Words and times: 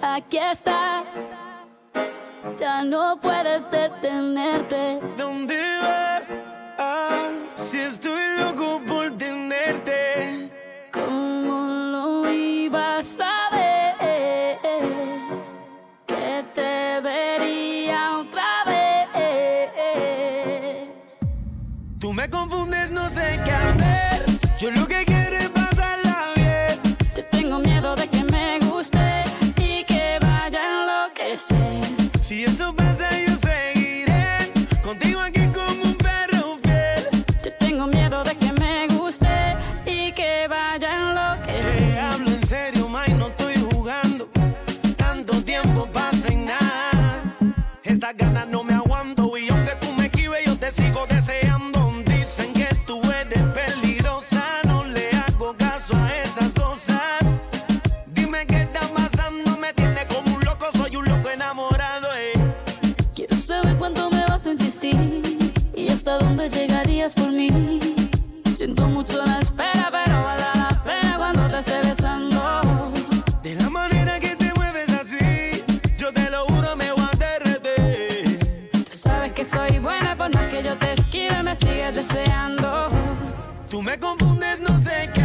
Aquí 0.00 0.38
estás, 0.38 1.08
ya 2.56 2.84
no 2.84 3.18
puedes 3.20 3.68
detenerte. 3.70 5.00
¿Dónde 5.16 5.56
vas? 5.82 6.22
Ah, 6.78 7.30
si 7.54 7.78
estoy 7.78 8.20
loco 8.38 8.80
por 8.86 9.16
tenerte. 9.18 10.50
¿Cómo 10.92 11.66
lo 11.68 12.32
ibas 12.32 13.20
a 13.20 13.50
ver? 13.50 13.96
Que 16.06 16.44
te 16.54 17.00
vería 17.00 18.18
otra 18.18 18.64
vez. 18.66 18.78
Tú 21.98 22.12
me 22.12 22.30
confundes, 22.30 22.92
no 22.92 23.08
sé 23.08 23.40
qué 23.44 23.50
hacer. 23.50 24.24
Yo 24.58 24.70
lo 24.70 24.86
See 32.28 32.42
you 32.42 32.48
soon. 32.48 32.87
confundes, 83.98 84.60
no 84.60 84.78
sé 84.78 85.10
qué. 85.14 85.17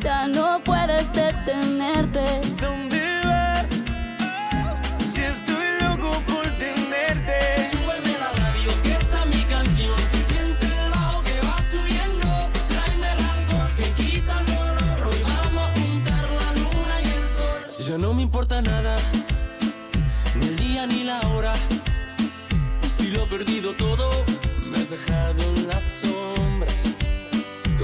ya 0.00 0.26
no 0.26 0.60
puedes 0.64 1.12
detenerte. 1.12 2.24
¿Dónde 2.60 3.20
vas? 3.24 3.66
Si 4.98 5.20
estoy 5.20 5.66
loco 5.80 6.10
por 6.26 6.44
tenerte. 6.58 7.70
Súbeme 7.70 8.18
la 8.18 8.32
radio 8.32 8.70
que 8.82 8.92
está 8.92 9.24
mi 9.26 9.42
canción. 9.44 9.98
Siente 10.26 10.66
el 10.66 10.90
bajo 10.90 11.22
que 11.22 11.38
va 11.46 11.56
subiendo. 11.70 12.28
Tráeme 12.68 13.08
el 13.12 13.24
alcohol 13.36 13.74
que 13.76 13.90
quita 14.02 14.40
el 14.40 14.46
dolor. 14.46 15.08
Hoy 15.08 15.22
vamos 15.22 15.62
a 15.62 15.80
juntar 15.80 16.24
la 16.40 16.52
luna 16.60 16.94
y 17.04 17.08
el 17.08 17.24
sol. 17.24 17.84
Ya 17.86 17.98
no 17.98 18.14
me 18.14 18.22
importa 18.22 18.62
nada, 18.62 18.96
ni 20.34 20.46
el 20.46 20.56
día 20.56 20.86
ni 20.86 21.04
la 21.04 21.20
hora. 21.28 21.52
Si 22.82 23.10
lo 23.10 23.24
he 23.24 23.26
perdido 23.26 23.74
todo, 23.74 24.10
me 24.70 24.78
has 24.78 24.90
dejado 24.90 25.42
en 25.42 25.68
las 25.68 26.01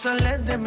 Te 0.00 0.08
cuente, 0.10 0.18
no 0.18 0.18
sale 0.18 0.38
de 0.38 0.57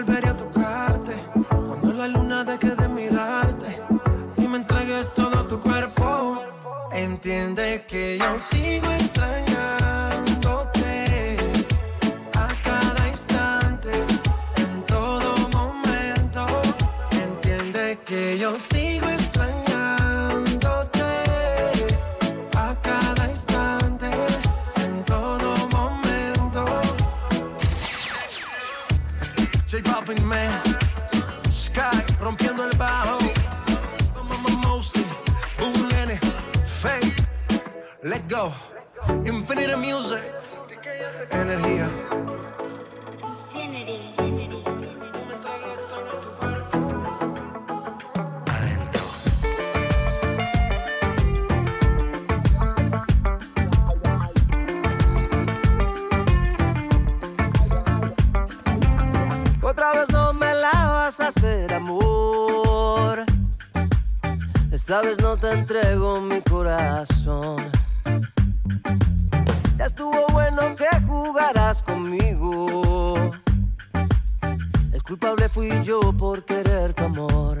volveré 0.00 0.28
a 0.30 0.36
tocarte. 0.36 1.12
Cuando 1.48 1.92
la 1.92 2.08
luna 2.08 2.42
deje 2.44 2.74
de 2.74 2.88
mirarte 2.88 3.78
y 4.38 4.48
me 4.48 4.56
entregues 4.58 5.12
todo 5.12 5.46
tu 5.46 5.60
cuerpo. 5.60 6.42
Entiende 6.92 7.84
que 7.86 8.18
yo 8.18 8.38
sigo 8.38 8.90
extrañándote 8.90 11.36
a 12.34 12.48
cada 12.62 13.08
instante, 13.08 13.90
en 14.56 14.82
todo 14.86 15.36
momento. 15.58 16.46
Entiende 17.12 17.98
que 18.06 18.38
yo 18.38 18.58
sigo 18.58 19.08
extrañándote 19.08 21.02
a 22.56 22.74
cada 22.82 23.30
instante, 23.30 23.69
Balvin, 30.10 30.26
man. 30.26 30.62
Sky 31.50 32.04
rompiendo 32.20 32.64
el 32.64 32.76
bajo. 32.76 33.18
Mostly, 34.66 35.04
un 35.58 35.88
nene, 35.88 36.18
fake. 36.66 37.28
Let 38.02 38.22
go. 38.28 38.52
Infinite 39.24 39.76
music. 39.76 40.20
Energía. 41.30 41.88
Vez 64.98 65.20
no 65.22 65.36
te 65.36 65.50
entrego 65.52 66.20
mi 66.20 66.42
corazón. 66.42 67.56
Ya 69.78 69.86
estuvo 69.86 70.26
bueno 70.32 70.74
que 70.74 70.88
jugaras 71.06 71.80
conmigo. 71.80 73.14
El 74.92 75.02
culpable 75.04 75.48
fui 75.48 75.70
yo 75.84 76.00
por 76.12 76.44
querer 76.44 76.92
tu 76.92 77.04
amor. 77.04 77.60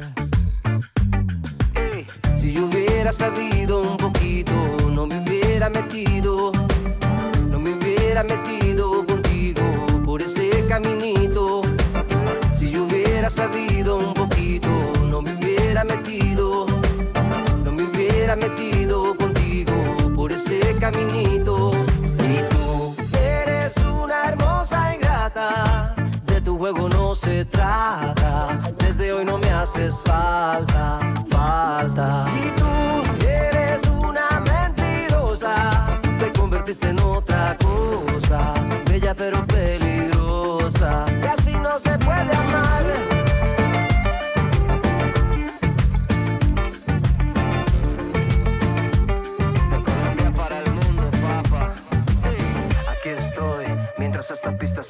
Si 2.36 2.52
yo 2.52 2.64
hubiera 2.64 3.12
sabido 3.12 3.80
un 3.80 3.96
poquito, 3.96 4.52
no 4.90 5.06
me 5.06 5.22
hubiera 5.22 5.70
metido, 5.70 6.50
no 7.48 7.60
me 7.60 7.74
hubiera 7.74 8.24
metido 8.24 9.06
contigo 9.06 9.62
por 10.04 10.20
ese 10.20 10.50
caminito. 10.68 11.62
Si 12.58 12.70
yo 12.70 12.84
hubiera 12.84 13.30
sabido 13.30 13.96
un 13.96 14.12
poquito, 14.14 14.19
metido 18.36 19.16
contigo 19.16 19.74
por 20.14 20.32
ese 20.32 20.60
caminito. 20.78 21.70
Y 22.18 22.42
tú 22.48 22.94
eres 23.18 23.74
una 23.78 24.26
hermosa 24.26 24.94
ingrata, 24.94 25.94
de 26.26 26.40
tu 26.40 26.56
juego 26.56 26.88
no 26.88 27.14
se 27.14 27.44
trata. 27.44 28.60
Desde 28.78 29.12
hoy 29.12 29.24
no 29.24 29.38
me 29.38 29.50
haces 29.50 30.00
falta, 30.04 31.00
falta. 31.30 32.26
Y 32.44 32.50
tú 32.52 33.26
eres 33.26 33.80
una 33.88 34.28
mentirosa, 34.40 36.00
te 36.18 36.32
convertiste 36.32 36.90
en 36.90 37.00
otra 37.00 37.56
cosa, 37.58 38.54
bella 38.88 39.14
pero 39.14 39.44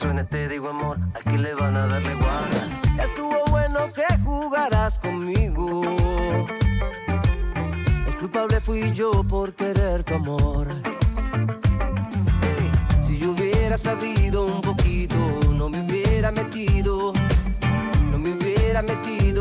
suene 0.00 0.25
te 0.25 0.49
digo 0.49 0.71
amor, 0.71 0.97
aquí 1.14 1.37
le 1.37 1.54
van 1.54 1.76
a 1.76 1.87
darle 1.87 2.14
guarda. 2.14 3.04
Estuvo 3.04 3.37
bueno 3.50 3.92
que 3.92 4.07
jugaras 4.25 4.99
conmigo. 4.99 5.83
El 8.07 8.16
culpable 8.19 8.61
fui 8.61 8.92
yo 8.92 9.11
por 9.25 9.52
querer 9.52 10.02
tu 10.04 10.14
amor. 10.14 10.69
Si 13.02 13.19
yo 13.19 13.33
hubiera 13.33 13.76
sabido 13.76 14.47
un 14.47 14.62
poquito, 14.62 15.16
no 15.52 15.69
me 15.69 15.80
hubiera 15.83 16.30
metido, 16.30 17.12
no 18.11 18.19
me 18.19 18.30
hubiera 18.33 18.80
metido 18.80 19.39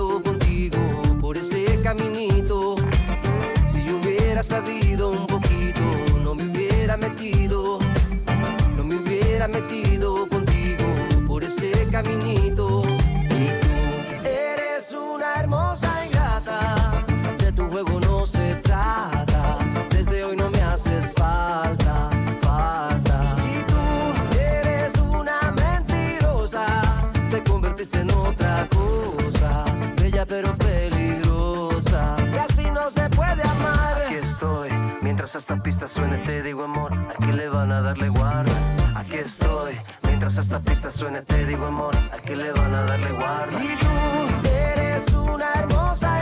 pista 35.70 35.88
suene 35.88 36.18
te 36.26 36.42
digo 36.42 36.64
amor, 36.64 36.92
aquí 37.12 37.32
le 37.32 37.48
van 37.48 37.72
a 37.72 37.80
darle 37.80 38.10
guarda. 38.10 38.52
Aquí 38.96 39.18
estoy, 39.18 39.78
mientras 40.08 40.36
esta 40.40 40.60
pista 40.60 40.90
suene 40.90 41.22
te 41.22 41.46
digo 41.46 41.68
amor, 41.68 41.96
aquí 42.12 42.34
le 42.34 42.52
van 42.54 42.74
a 42.74 42.82
darle 42.86 43.12
guarda. 43.12 43.64
Y 43.64 43.78
tú 43.78 44.48
eres 44.50 45.14
una 45.14 45.46
hermosa 45.54 46.19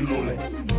Absolutely. 0.00 0.77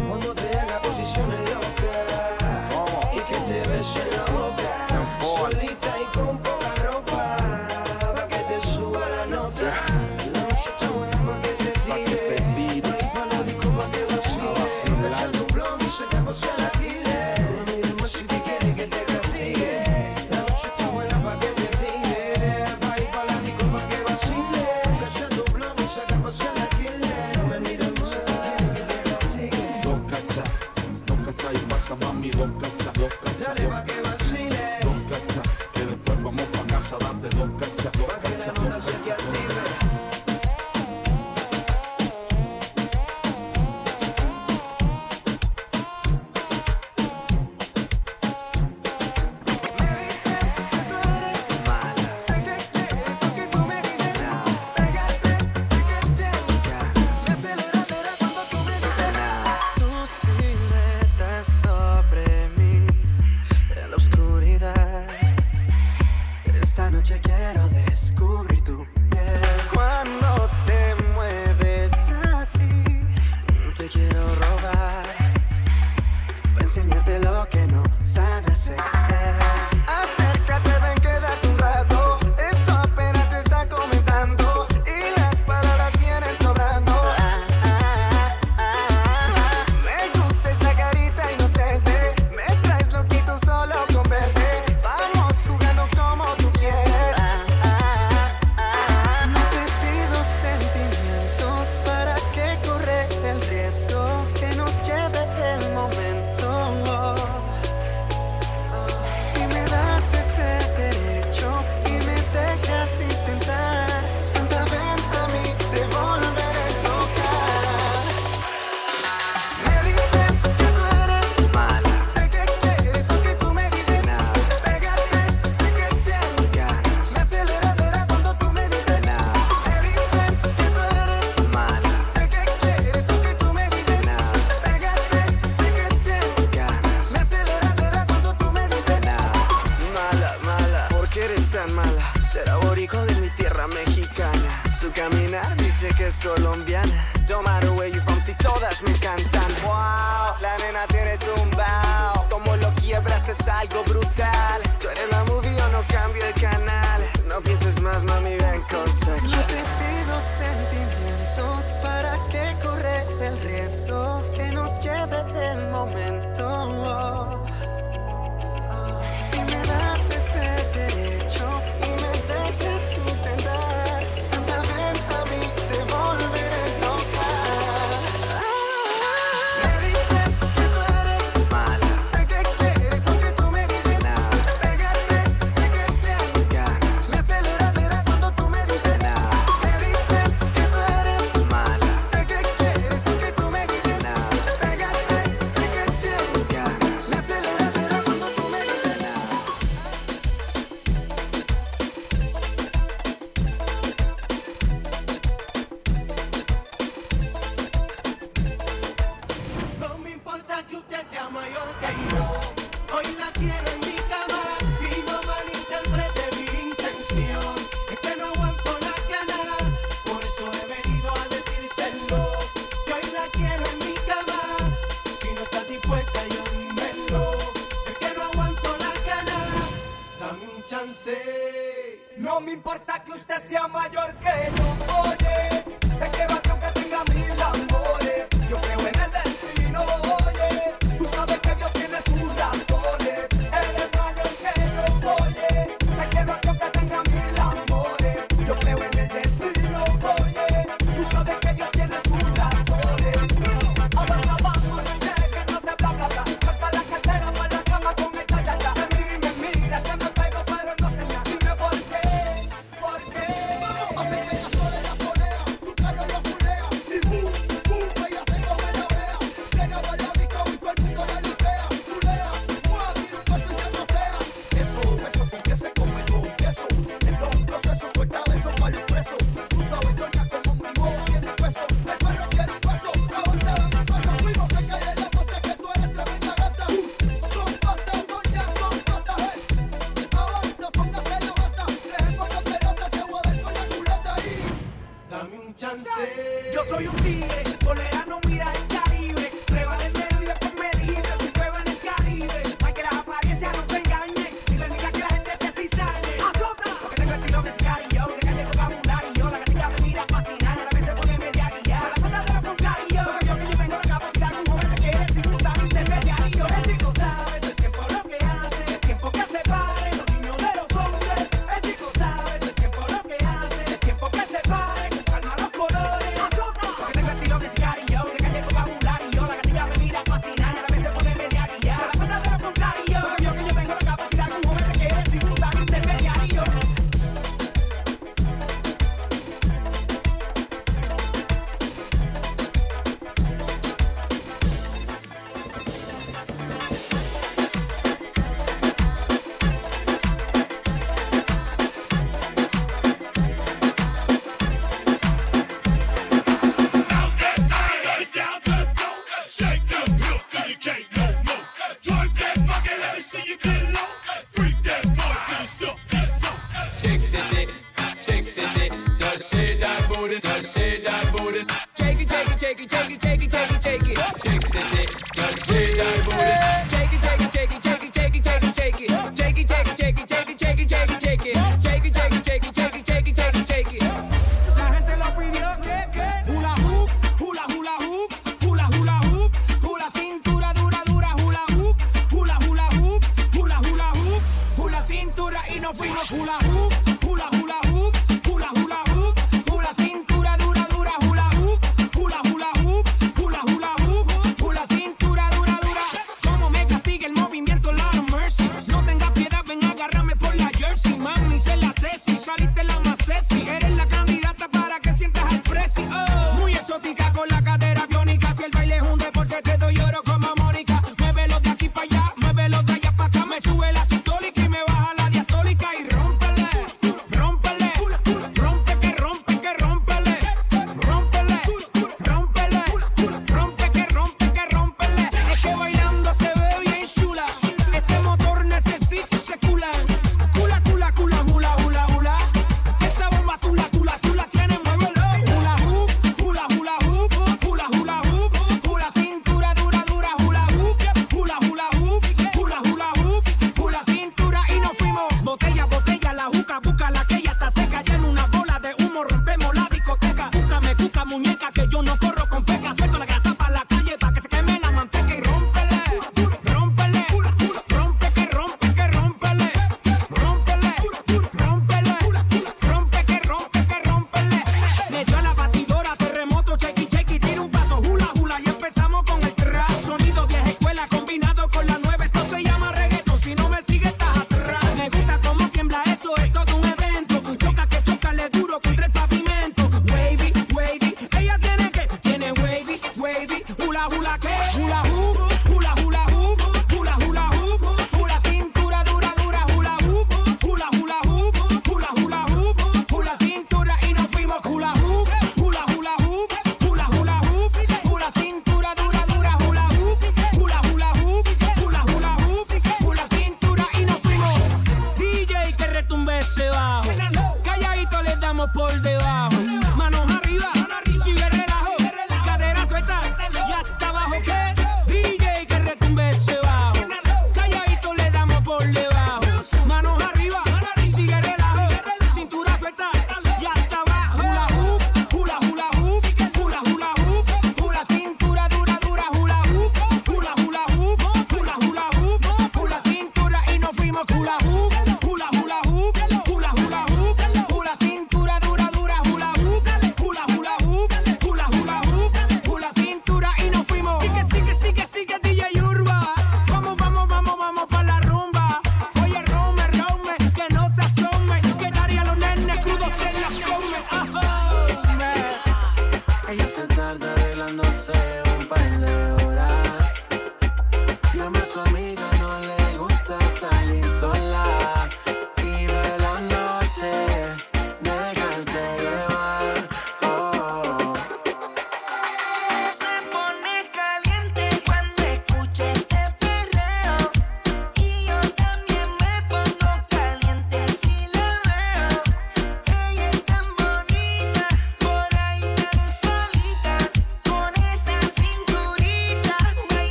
so 296.69 296.77
you 296.77 296.91
see. 296.99 297.38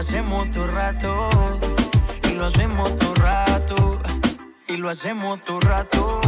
hacemos 0.00 0.50
tu 0.50 0.64
rato. 0.64 1.28
Y 2.24 2.34
lo 2.34 2.46
hacemos 2.46 2.96
tu 2.98 3.14
rato. 3.14 3.98
Y 4.66 4.76
lo 4.78 4.88
hacemos 4.88 5.42
tu 5.42 5.60
rato. 5.60 6.20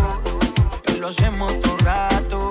Y 0.89 0.99
lo 0.99 1.09
hacemos 1.09 1.59
tu 1.61 1.77
rato 1.79 2.42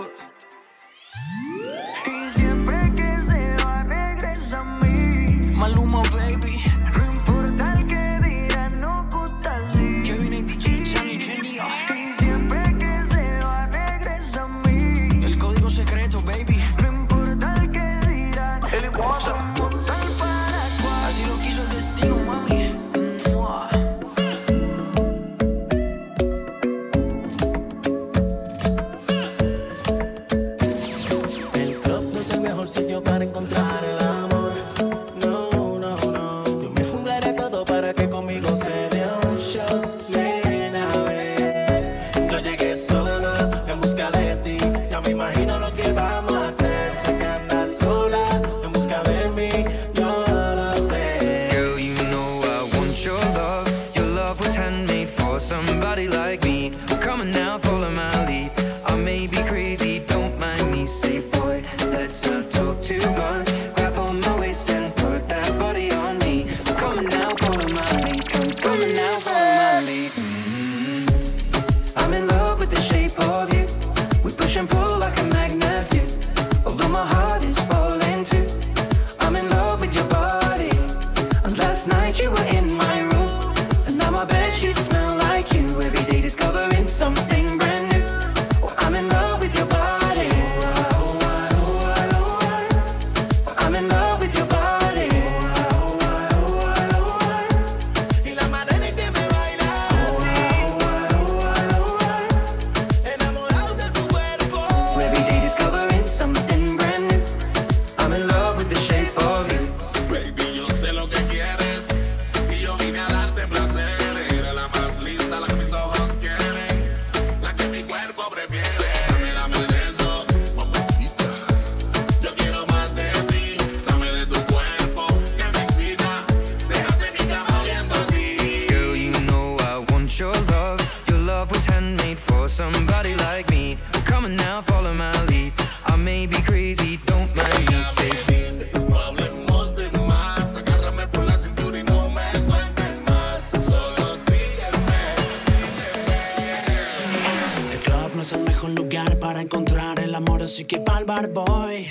al 151.02 151.06
bar 151.06 151.28
boy. 151.30 151.88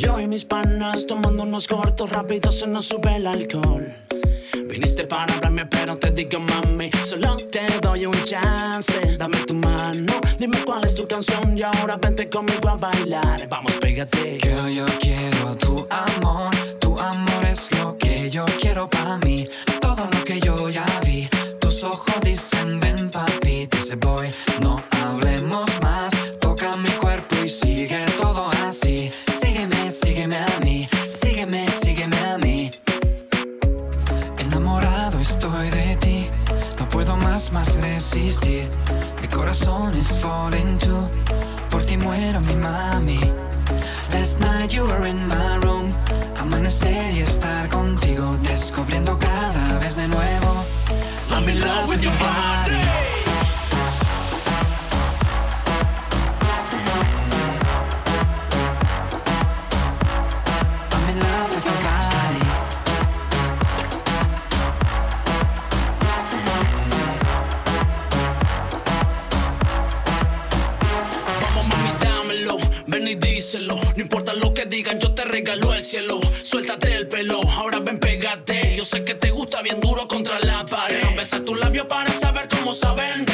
Yo 0.00 0.20
y 0.20 0.26
mis 0.26 0.44
panas 0.44 1.06
tomando 1.06 1.42
unos 1.42 1.66
cortos 1.66 2.10
rápidos 2.10 2.60
se 2.60 2.66
nos 2.66 2.86
sube 2.86 3.16
el 3.16 3.26
alcohol. 3.26 3.92
Viniste 4.68 5.04
para 5.04 5.34
hablarme, 5.34 5.66
pero 5.66 5.96
te 5.96 6.10
digo, 6.12 6.38
mami, 6.38 6.90
solo 7.04 7.36
te 7.50 7.66
doy 7.80 8.06
un 8.06 8.22
chance. 8.22 9.16
Dame 9.16 9.38
tu 9.38 9.54
mano, 9.54 10.12
dime 10.38 10.58
cuál 10.64 10.84
es 10.84 10.94
tu 10.94 11.06
canción 11.08 11.56
y 11.56 11.62
ahora 11.62 11.96
vente 11.96 12.28
conmigo 12.28 12.68
a 12.68 12.76
bailar. 12.76 13.48
Vamos, 13.48 13.72
pégate. 13.80 14.38
Que 14.38 14.74
yo 14.74 14.86
quiero 15.00 15.56
tu 15.56 15.86
amor, 15.90 16.54
tu 16.78 16.98
amor 16.98 17.44
es 17.50 17.70
lo 17.78 17.96
que 17.98 18.30
yo 18.30 18.44
quiero 18.60 18.88
para 18.88 19.18
mí. 19.18 19.48
Amanecer 46.40 47.14
y 47.14 47.20
estar 47.20 47.68
contigo, 47.68 48.36
descubriendo 48.42 49.16
cada 49.16 49.78
vez 49.78 49.94
de 49.94 50.08
nuevo. 50.08 50.64
I'm 51.30 51.48
in 51.48 51.60
love 51.60 51.88
with 51.88 52.02
your 52.02 52.12
body. 52.18 52.97
suéltate 76.68 76.96
el 76.96 77.08
pelo, 77.08 77.40
ahora 77.50 77.80
ven, 77.80 77.98
pégate. 77.98 78.76
Yo 78.76 78.84
sé 78.84 79.02
que 79.02 79.14
te 79.14 79.30
gusta 79.30 79.62
bien 79.62 79.80
duro 79.80 80.06
contra 80.06 80.38
la 80.40 80.66
pared. 80.66 81.00
Quiero 81.00 81.16
besar 81.16 81.40
tus 81.40 81.58
labios 81.58 81.86
para 81.86 82.12
saber 82.12 82.46
cómo 82.48 82.74
saben 82.74 83.27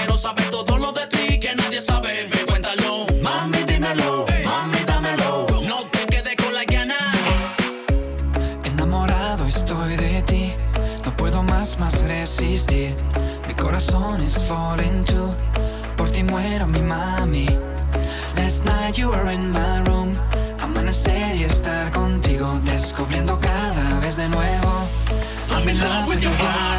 love 25.84 26.08
with 26.08 26.22
your 26.22 26.32
body. 26.38 26.73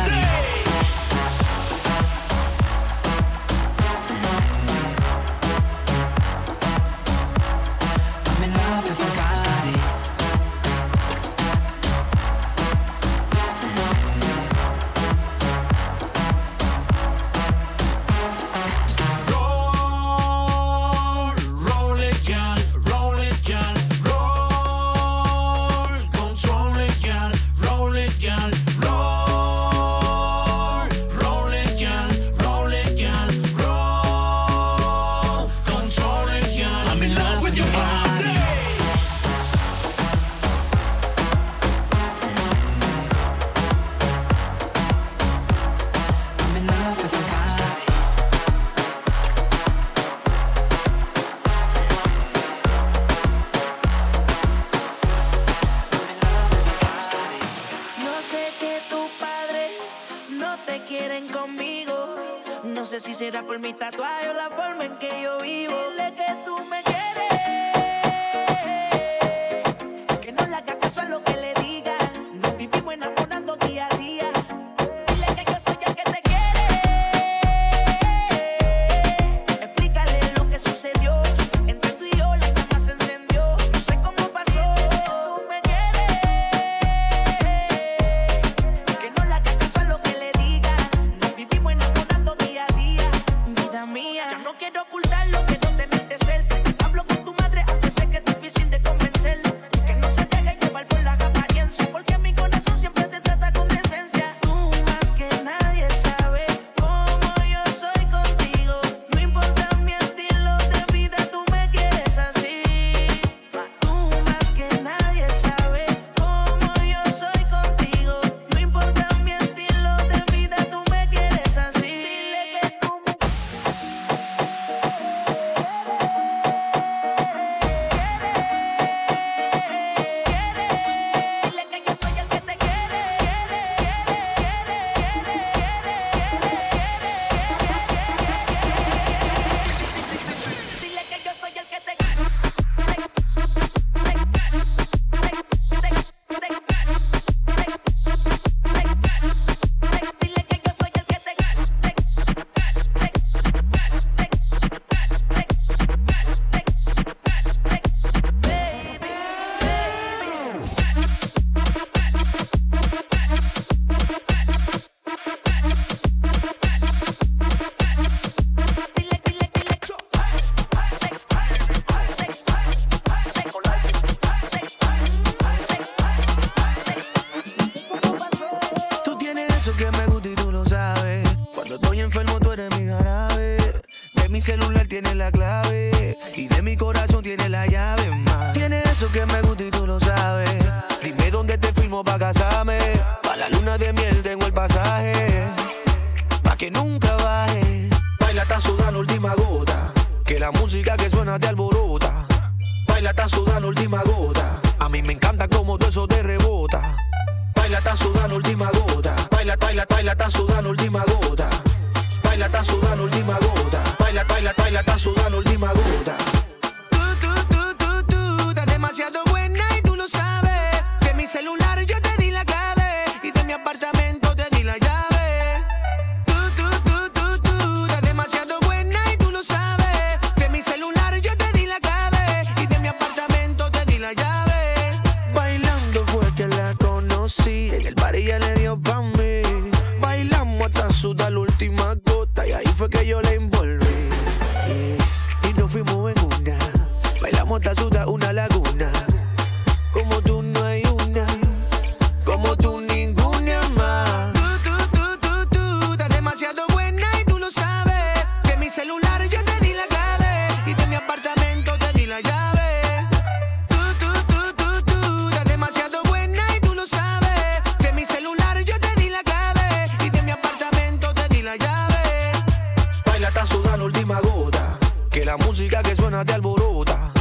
Baila 273.16 273.30
hasta 273.30 273.48
sudar 273.48 273.80
la 273.80 273.86
última 273.86 274.20
gota. 274.20 274.78
Que 275.10 275.24
la 275.24 275.38
música 275.38 275.82
que 275.82 275.96
suena 275.96 276.26
te 276.26 276.34
alborota. 276.34 277.14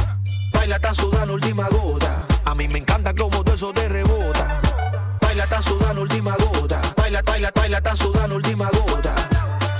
Baila 0.51 0.75
hasta 0.75 0.93
sudar 0.93 1.25
la 1.25 1.33
última 1.33 1.69
gota. 1.69 2.27
A 2.43 2.53
mí 2.53 2.67
me 2.67 2.79
encanta 2.79 3.13
como 3.15 3.41
todo 3.41 3.55
eso 3.55 3.71
te 3.71 3.87
rebota. 3.87 4.59
Baila 5.21 5.43
hasta 5.45 5.61
sudar 5.61 5.95
la 5.95 6.01
última 6.01 6.35
gota. 6.35 6.81
Baila, 6.97 7.21
baila, 7.21 7.49
baila 7.55 7.77
hasta 7.77 7.95
sudar 7.95 8.29
última 8.29 8.69
gota. 8.71 9.15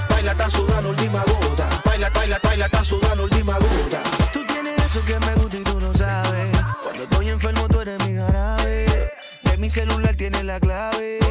Baila 0.09 0.31
hasta 0.31 0.49
sudar 0.51 0.83
la 0.83 0.89
última 0.89 1.21
gota. 1.25 1.67
Baila, 1.83 2.09
baila, 2.11 2.39
baila 2.41 2.65
hasta 2.65 2.85
sudar 2.85 3.19
última 3.19 3.53
gota. 3.59 4.03
Tú 4.31 4.45
tienes 4.45 4.85
eso 4.85 5.03
que 5.03 5.19
me 5.19 5.35
gusta 5.35 5.57
y 5.57 5.63
tú 5.63 5.81
no 5.81 5.93
sabes. 5.95 6.57
Cuando 6.81 7.03
estoy 7.03 7.27
enfermo 7.27 7.67
tú 7.67 7.81
eres 7.81 8.01
mi 8.07 8.15
jarabe. 8.15 9.11
De 9.43 9.57
mi 9.57 9.69
celular 9.69 10.15
tienes 10.15 10.45
la 10.45 10.61
clave 10.61 11.24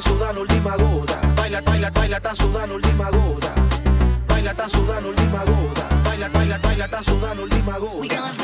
We 0.00 0.06
sudando 0.12 0.40
última 0.40 0.76
gota. 0.76 1.20
Baila, 1.36 1.60
baila, 1.60 1.90
baila, 1.90 2.16
está 2.16 2.34
sudando 2.34 2.74
última 2.76 3.10
gota. 3.10 3.54
Baila, 4.28 4.50
está 4.50 4.68
sudando 4.68 5.08
última 5.10 5.44
gota. 5.44 5.88
Baila, 6.04 6.28
baila, 6.30 6.58
baila, 6.58 6.84
está 6.86 7.02
sudando 7.02 7.42
última 7.42 7.78
gota. 7.78 8.39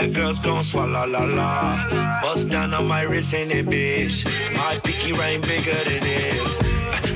Bad 0.00 0.14
girls 0.14 0.38
gon' 0.38 0.62
swallow 0.62 1.06
la 1.06 1.24
la. 1.24 2.20
Bust 2.22 2.48
down 2.48 2.72
on 2.72 2.88
my 2.88 3.02
wrist 3.02 3.34
in 3.34 3.50
it, 3.50 3.66
bitch. 3.66 4.24
My 4.56 4.78
pinky 4.82 5.12
ring 5.12 5.42
bigger 5.42 5.76
than 5.88 6.00
this. 6.00 6.58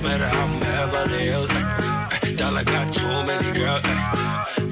Matter 0.03 0.28
I'm 0.41 0.61
Beverly 0.61 1.22
Hills. 1.30 1.49
Dollar 2.37 2.62
got 2.62 2.93
too 2.93 3.24
many 3.24 3.53
girls. 3.59 3.82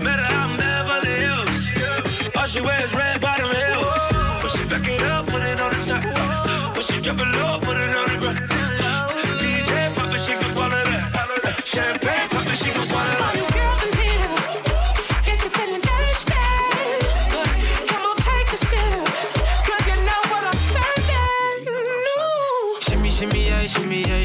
Matter 0.04 0.28
I'm 0.28 0.58
Beverly 0.58 1.14
Hills. 1.24 2.36
All 2.36 2.44
she 2.44 2.60
wears 2.60 2.92
red 2.92 3.18
bottom 3.18 3.48
heels. 3.48 4.42
Push 4.42 4.60
it 4.60 4.68
back 4.68 4.86
it 4.86 5.02
up, 5.04 5.26
put 5.28 5.42
it 5.42 5.58
on 5.58 5.70
the 5.72 5.80
top. 5.88 6.74
Push 6.74 6.90
it 6.90 7.02
drop 7.02 7.16
it 7.18 7.28
low, 7.38 7.60
put 7.60 7.78
it 7.78 7.96
on 7.96 8.08
the 8.12 8.18
ground. 8.20 8.40
DJ 9.40 9.94
pop 9.94 10.12
it, 10.12 10.20
she 10.20 10.34
gon' 10.34 10.54
swallow 10.54 10.84
that. 10.84 11.62
Champagne 11.64 12.28
pop 12.28 12.46
it, 12.46 12.58
she 12.58 12.70
gon' 12.74 12.84
swallow 12.84 13.06
that. 13.08 13.61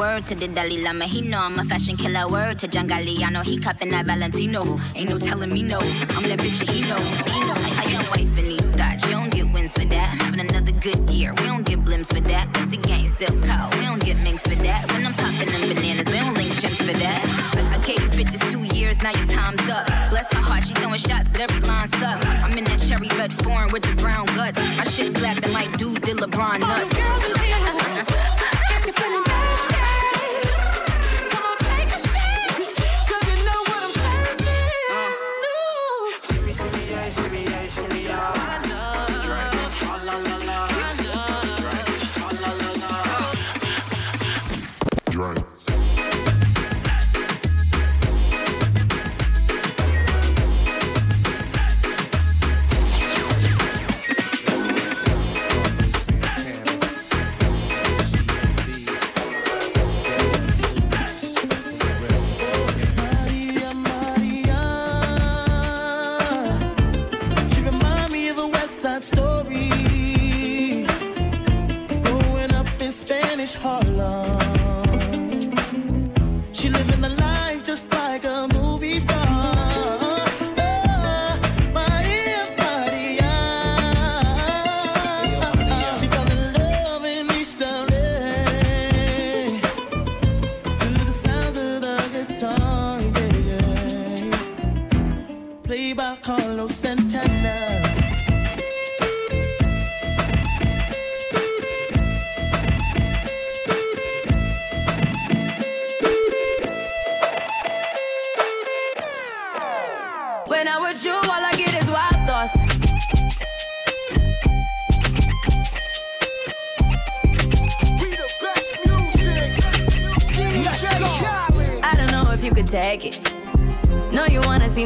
Word 0.00 0.24
to 0.24 0.34
the 0.34 0.48
Dalai 0.48 0.82
Lama. 0.82 1.04
He 1.04 1.20
know 1.20 1.40
I'm 1.40 1.58
a 1.58 1.64
fashion 1.66 1.94
killer. 1.94 2.26
Word 2.26 2.58
to 2.60 2.68
John 2.68 2.88
Galliano. 2.88 3.44
He 3.44 3.58
cupping 3.58 3.90
that 3.90 4.06
Valentino. 4.06 4.80
Ain't 4.94 5.10
no 5.10 5.18
telling 5.18 5.52
me 5.52 5.62
no. 5.62 5.76
I'm 5.76 6.24
that 6.24 6.38
bitch 6.38 6.60
and 6.62 6.70
he 6.70 6.80
know. 6.88 6.96
Know. 6.96 7.52
I, 7.54 7.84
I 7.84 7.92
young 7.92 8.06
wife 8.08 8.38
in 8.38 8.48
these 8.48 8.70
thoughts. 8.70 9.04
You 9.04 9.10
don't 9.10 9.30
get 9.30 9.52
wins 9.52 9.74
for 9.74 9.84
that. 9.84 10.12
I'm 10.12 10.18
having 10.18 10.40
another 10.40 10.72
good 10.72 10.98
year. 11.10 11.34
We 11.36 11.44
don't 11.44 11.66
get 11.66 11.84
blimps 11.84 12.14
for 12.14 12.22
that. 12.32 12.50
That's 12.54 12.70
the 12.70 12.78
gang 12.78 13.08
still 13.08 13.36
call. 13.42 13.68
We 13.76 13.84
don't 13.84 14.02
get 14.02 14.16
minks 14.24 14.40
for 14.48 14.54
that. 14.64 14.90
When 14.90 15.04
I'm 15.04 15.12
popping 15.12 15.52
them 15.52 15.68
bananas, 15.68 16.08
we 16.08 16.16
don't 16.16 16.32
link 16.32 16.48
chimps 16.48 16.80
for 16.80 16.96
that. 16.96 17.20
I, 17.60 17.76
I 17.76 17.78
gave 17.84 18.00
these 18.00 18.16
bitches 18.16 18.40
two 18.50 18.64
years. 18.74 19.02
Now 19.02 19.12
your 19.12 19.26
time's 19.26 19.68
up. 19.68 19.84
Bless 20.08 20.32
her 20.32 20.40
heart. 20.40 20.64
She 20.64 20.72
throwing 20.80 20.96
shots, 20.96 21.28
but 21.28 21.42
every 21.42 21.60
line 21.68 21.88
sucks. 22.00 22.24
I'm 22.24 22.56
in 22.56 22.64
that 22.64 22.80
cherry 22.80 23.08
red 23.18 23.34
foreign 23.34 23.70
with 23.70 23.82
the 23.82 23.94
brown 24.00 24.24
guts. 24.32 24.56
My 24.78 24.84
shit 24.84 25.14
slapping 25.14 25.52
like 25.52 25.76
dude 25.76 26.00
did 26.00 26.16
LeBron 26.16 26.60
nuts. 26.60 27.79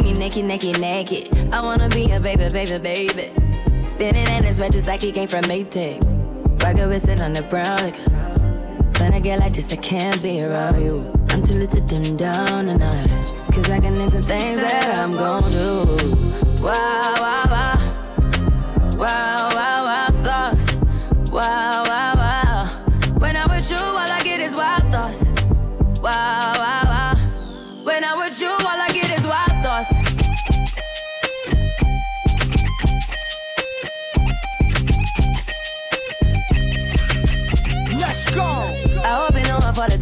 Me 0.05 0.13
naked, 0.13 0.45
naked, 0.45 0.81
naked. 0.81 1.49
I 1.53 1.63
wanna 1.63 1.89
be 1.89 2.11
a 2.11 2.21
baby, 2.21 2.47
baby, 2.53 2.79
baby. 2.79 3.33
Spinning 3.83 4.29
in 4.29 4.45
his 4.45 4.61
red 4.61 4.73
just 4.73 4.87
like 4.87 5.01
he 5.01 5.11
came 5.11 5.29
from 5.29 5.45
Maytag. 5.45 6.03
Rocket 6.63 6.89
with 6.89 7.09
it 7.09 7.23
on 7.23 7.33
the 7.33 7.43
brown. 7.43 7.79
Like, 7.79 7.97
when 9.01 9.15
I 9.15 9.21
get 9.21 9.39
like 9.41 9.55
this, 9.55 9.73
I 9.73 9.77
can't 9.77 10.23
be 10.23 10.43
around 10.43 10.83
you. 10.83 11.11
I'm 11.31 11.43
too 11.43 11.55
little 11.55 11.81
to 11.81 11.87
dim 11.87 12.17
down 12.17 12.69
a. 12.69 13.05
Cause 13.53 13.71
I 13.71 13.81
can 13.81 13.99
into 14.01 14.21
things 14.21 14.61
that 14.61 14.95
I'm 14.95 15.13
gon' 15.13 15.43
do. 15.51 15.87
Wow, 16.63 17.15
wow, 17.25 17.45
wow. 17.55 17.75
Wow, 18.99 19.49
wow, 19.55 19.85
wow, 19.85 20.09
thoughts. 20.23 21.33
Wow. 21.33 21.74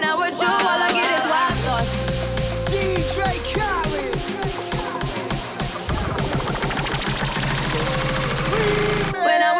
When 0.00 0.08
I'm 0.08 0.18
with 0.18 0.40
you, 0.40 0.48
all 0.48 0.56
I 0.56 0.90
get 0.94 1.04
is 1.12 1.26
wild 1.28 1.56
thoughts. 1.60 1.92
DJ 2.72 3.20
Khaled. 3.52 4.16
When 9.12 9.42
I'm 9.42 9.56
with 9.56 9.59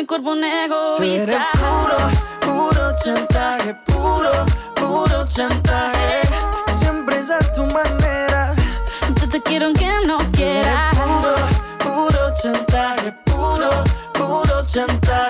Mi 0.00 0.06
cuerpo 0.06 0.30
un 0.30 0.42
egoísta. 0.44 1.48
puro, 1.52 1.96
puro 2.40 2.96
chantaje, 3.04 3.74
puro, 3.84 4.30
puro 4.74 5.26
chantaje. 5.28 6.22
Siempre 6.80 7.18
es 7.18 7.30
a 7.30 7.38
tu 7.52 7.64
manera. 7.66 8.54
Yo 9.20 9.28
te 9.28 9.42
quiero 9.42 9.66
aunque 9.66 9.90
no 10.06 10.16
quieras. 10.32 10.96
Puro, 10.96 11.34
puro 11.84 12.34
chantaje, 12.42 13.12
puro, 13.26 13.68
puro 14.14 14.64
chantaje. 14.64 15.29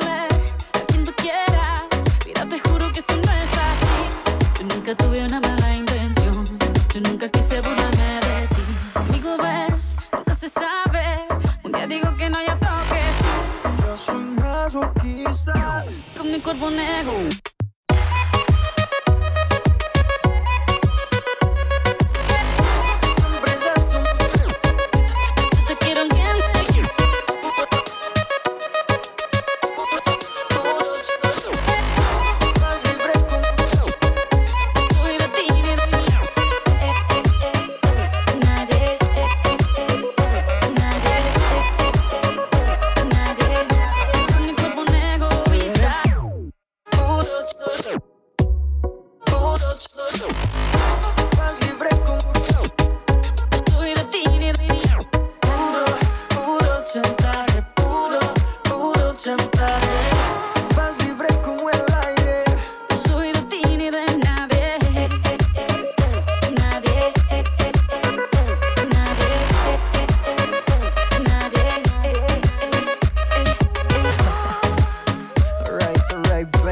nunca 4.81 4.95
tuve 4.95 5.23
una 5.23 5.39
mala 5.39 5.75
intención. 5.75 6.43
Yo 6.91 7.01
nunca 7.01 7.29
quise 7.29 7.61
burlarme 7.61 8.19
de 8.25 8.47
ti. 8.47 8.61
Conmigo 8.93 9.37
ves, 9.37 9.95
nunca 10.11 10.33
se 10.33 10.49
sabe. 10.49 11.27
Un 11.63 11.71
día 11.71 11.85
digo 11.85 12.17
que 12.17 12.29
no, 12.31 12.41
y 12.41 12.45
otro 12.45 12.69
que 12.89 13.03
sí. 13.19 13.85
Yo 13.85 13.95
soy 13.95 14.23
masoquista. 14.23 15.85
Con 16.17 16.31
mi 16.31 16.39
cuerpo 16.39 16.71
negro. 16.71 17.13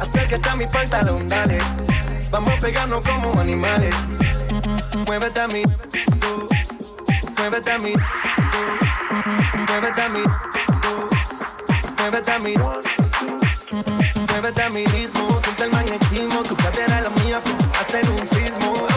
Acércate 0.00 0.48
a 0.48 0.56
mi 0.56 0.66
pantalón, 0.66 1.28
dale. 1.28 1.58
Vamos 2.30 2.52
a 2.54 2.56
pegarnos 2.58 3.04
como 3.04 3.40
animales. 3.40 3.94
Muévete 5.06 5.40
a 5.40 5.48
mí. 5.48 5.62
Muévete 7.36 7.72
a 7.72 7.78
mí. 7.78 7.94
Muévete 9.68 10.02
a 10.02 10.08
mí. 10.08 10.24
Muévete 11.98 12.32
a 12.32 12.38
mí. 12.38 12.54
Muévete 14.28 14.62
a 14.62 14.70
mi 14.70 14.84
ritmo, 14.86 15.40
siente 15.44 15.62
el 15.64 15.70
magnetismo, 15.70 16.42
tu 16.42 16.56
cadera 16.56 16.98
es 16.98 17.04
la 17.04 17.10
mía, 17.10 17.40
hacer 17.80 18.08
un 18.10 18.28
sismo. 18.28 18.91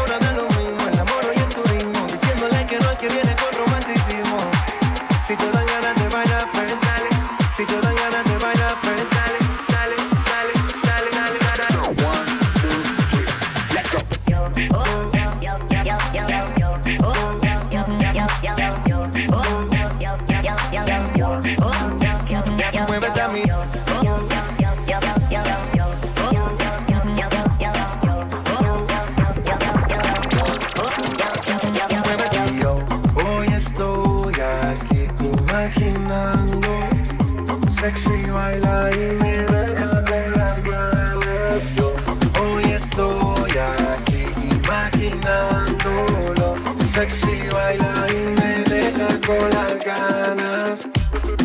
Sexy 46.96 47.50
baila 47.52 48.08
y 48.10 48.40
me 48.40 48.64
deja 48.64 49.08
con 49.28 49.50
las 49.50 49.84
ganas. 49.84 50.88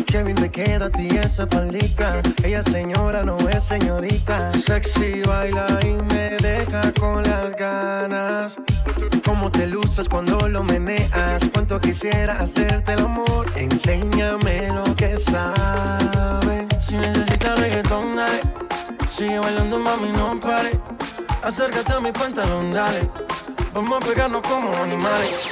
Qué 0.07 0.23
bien 0.23 0.37
te 0.37 0.49
queda 0.49 0.85
a 0.85 0.89
ti 0.89 1.09
esa 1.09 1.45
faldita. 1.45 2.21
Ella 2.43 2.63
señora 2.63 3.23
no 3.23 3.37
es 3.49 3.63
señorita. 3.65 4.51
Sexy 4.53 5.21
baila 5.27 5.67
y 5.83 5.93
me 6.13 6.37
deja 6.37 6.93
con 6.93 7.23
las 7.23 7.53
ganas. 7.57 8.57
Cómo 9.25 9.51
te 9.51 9.67
luces 9.67 10.07
cuando 10.07 10.47
lo 10.47 10.63
meneas. 10.63 11.43
Cuánto 11.53 11.81
quisiera 11.81 12.39
hacerte 12.39 12.93
el 12.93 13.01
amor. 13.01 13.51
Enséñame 13.55 14.69
lo 14.69 14.83
que 14.95 15.17
sabes. 15.17 16.65
Si 16.79 16.95
necesitas 16.97 17.59
reggaetón, 17.59 18.15
dale. 18.15 18.39
Sigue 19.09 19.39
bailando, 19.39 19.77
mami, 19.79 20.09
no 20.13 20.39
pare. 20.39 20.71
Acércate 21.43 21.91
a 21.91 21.99
mi 21.99 22.11
pantalón, 22.13 22.71
dale. 22.71 23.09
Vamos 23.73 24.03
a 24.03 24.05
pegarnos 24.05 24.41
como 24.41 24.73
animales. 24.83 25.49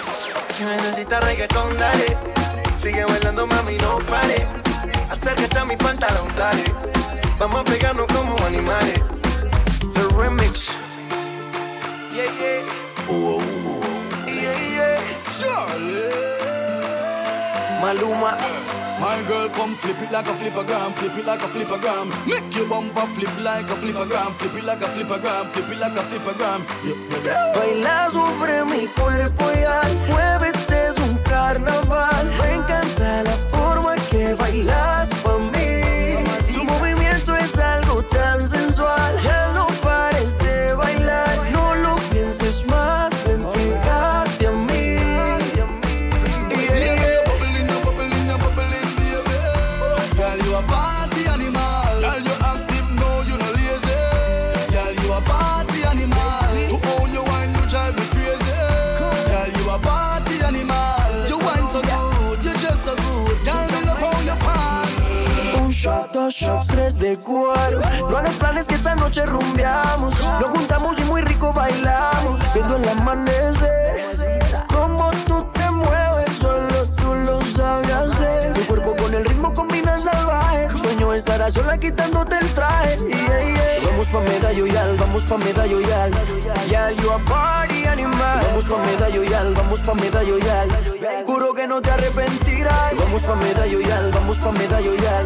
Si 0.49 0.63
necesitas 0.63 1.23
reggaetón, 1.23 1.77
dale. 1.77 2.17
Sigue 2.81 3.05
bailando, 3.05 3.47
mami, 3.47 3.77
no 3.77 3.99
pare. 3.99 4.45
Acércate 5.09 5.57
a 5.57 5.63
mi 5.63 5.77
pantalón, 5.77 6.27
dale. 6.35 6.63
Vamos 7.37 7.61
a 7.61 7.63
pegarnos 7.63 8.07
como 8.07 8.35
animales. 8.45 9.01
The 9.93 10.07
remix. 10.17 10.67
Yeah, 12.13 12.25
yeah. 12.39 12.65
Yeah, 14.27 14.57
yeah. 14.75 14.99
Maluma. 17.81 18.37
My 18.99 19.23
girl, 19.27 19.47
come 19.49 19.75
flip 19.75 20.01
it 20.01 20.11
like 20.11 20.27
a 20.27 20.31
flippergram, 20.31 20.93
flip 20.93 21.17
it 21.17 21.25
like 21.25 21.41
a 21.41 21.47
flippergram. 21.47 22.07
Make 22.27 22.53
your 22.55 22.67
bumper 22.67 23.07
flip 23.15 23.31
like 23.41 23.69
a 23.71 23.75
flippergram, 23.75 24.33
flip 24.33 24.55
it 24.55 24.65
like 24.65 24.81
a 24.81 24.89
flippergram, 24.93 25.45
flip 25.51 25.71
it 25.71 25.77
like 25.79 25.93
a 25.93 26.03
flippergram. 26.09 26.65
Baila 27.55 28.09
sobre 28.11 28.65
mi 28.65 28.87
cuerpo 28.87 29.45
y 29.55 29.63
al 29.63 29.95
muévete 30.09 30.87
es 30.89 30.97
un 30.97 31.15
carnaval. 31.19 32.27
Me 32.41 32.55
encanta 32.55 33.23
la 33.23 33.37
forma 33.51 33.95
que 34.11 34.33
bailas 34.33 34.78
shots, 66.39 66.67
tres 66.67 66.97
de 66.97 67.17
cuatro. 67.17 67.81
No 68.09 68.17
hagas 68.17 68.35
planes 68.35 68.67
que 68.67 68.75
esta 68.75 68.95
noche 68.95 69.25
rumbeamos. 69.25 70.13
Nos 70.39 70.49
juntamos 70.49 70.97
y 70.99 71.03
muy 71.03 71.21
rico 71.21 71.51
bailamos. 71.51 72.39
Viendo 72.53 72.77
el 72.77 72.87
amanecer. 72.87 74.38
Sueño 81.49 81.49
estar 81.49 81.49
a 81.49 81.51
sola 81.51 81.77
quitándote 81.77 82.37
el 82.39 82.53
traje. 82.53 82.97
Yeah, 82.97 83.79
yeah. 83.79 83.89
Vamos 83.89 84.07
pa' 84.07 84.19
medallo 84.19 84.67
y 84.67 84.75
al, 84.75 84.97
vamos 84.97 85.23
pa' 85.23 85.37
medallo 85.37 85.81
y 85.81 85.91
al. 85.91 86.11
Yeah, 86.69 86.91
you 86.91 87.11
a 87.11 87.19
party 87.19 87.85
animal. 87.85 88.39
Vamos 88.47 88.65
pa' 88.65 88.77
medallo 88.77 89.23
y 89.23 89.33
al, 89.33 89.53
vamos 89.53 89.79
pa' 89.81 89.93
medallo 89.95 90.37
y 90.37 90.47
al. 90.47 90.69
Juro 91.25 91.53
que 91.53 91.67
no 91.67 91.81
te 91.81 91.91
arrepentirás. 91.91 92.95
Vamos 92.97 93.23
pa' 93.23 93.35
medallo 93.35 93.79
y 93.81 93.89
al, 93.89 94.11
vamos 94.11 94.37
pa' 94.37 94.51
medallo 94.51 94.93
y 94.93 95.05
al. 95.05 95.25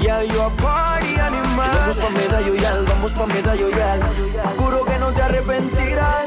Yeah, 0.00 0.22
you 0.24 0.40
a 0.40 0.50
party 0.50 1.18
animal. 1.18 1.70
Vamos 1.72 1.96
pa' 1.96 2.10
medallo 2.10 2.54
y 2.54 2.64
al, 2.64 2.84
vamos 2.86 3.12
pa' 3.12 3.26
medallo 3.26 3.68
y 3.70 3.80
al. 3.80 4.00
Juro 4.58 4.84
que 4.84 4.98
no 4.98 5.12
te 5.12 5.22
arrepentirás. 5.22 6.26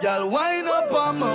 Girl, 0.00 0.28
wind 0.28 0.68
up 0.68 0.92
on 0.92 1.18
my 1.18 1.26
body, 1.26 1.33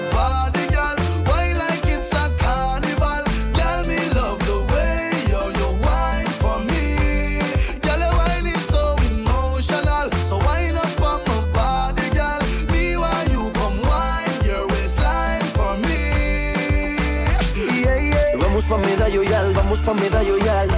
vamos 19.79 19.81
pa' 19.81 19.93
medallo 19.93 20.37
y 20.37 20.47
al. 20.47 20.69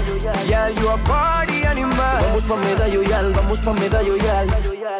Yeah, 0.47 0.69
you 0.69 0.89
a 0.89 0.97
party 0.97 1.65
animal. 1.65 2.21
Vamos 2.21 2.43
pa' 2.43 2.55
medallo 2.57 3.03
y 3.03 3.11
al, 3.11 3.33
vamos 3.33 3.59
pa' 3.59 3.73
medallo 3.73 4.17
y 4.17 4.27
al. 4.27 4.47